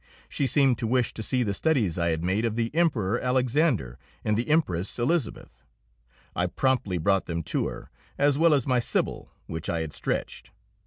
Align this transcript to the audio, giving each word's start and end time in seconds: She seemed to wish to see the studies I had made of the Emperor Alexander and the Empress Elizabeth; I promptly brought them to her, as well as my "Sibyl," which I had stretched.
She 0.27 0.47
seemed 0.47 0.79
to 0.79 0.87
wish 0.87 1.13
to 1.13 1.21
see 1.21 1.43
the 1.43 1.53
studies 1.53 1.95
I 1.99 2.07
had 2.09 2.23
made 2.23 2.43
of 2.43 2.55
the 2.55 2.73
Emperor 2.73 3.19
Alexander 3.21 3.99
and 4.25 4.35
the 4.35 4.49
Empress 4.49 4.97
Elizabeth; 4.97 5.63
I 6.35 6.47
promptly 6.47 6.97
brought 6.97 7.27
them 7.27 7.43
to 7.43 7.67
her, 7.67 7.91
as 8.17 8.35
well 8.35 8.55
as 8.55 8.65
my 8.65 8.79
"Sibyl," 8.79 9.29
which 9.45 9.69
I 9.69 9.81
had 9.81 9.93
stretched. 9.93 10.49